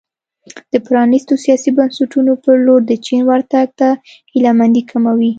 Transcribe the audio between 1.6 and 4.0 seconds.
بنسټونو په لور د چین ورتګ ته